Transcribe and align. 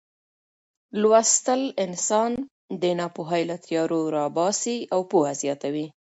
لوستل 1.01 1.61
انسان 1.85 2.31
د 2.81 2.83
ناپوهۍ 2.99 3.43
له 3.49 3.55
تیارو 3.65 3.99
راباسي 4.17 4.77
او 4.93 4.99
پوهه 5.11 5.33
زیاتوي. 5.41 5.87